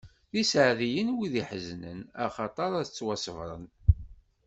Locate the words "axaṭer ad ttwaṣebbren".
2.23-3.65